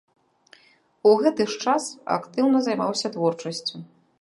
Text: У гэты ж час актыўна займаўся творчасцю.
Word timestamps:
У 1.09 1.11
гэты 1.21 1.47
ж 1.55 1.59
час 1.65 1.83
актыўна 2.17 2.63
займаўся 2.69 3.07
творчасцю. 3.19 3.75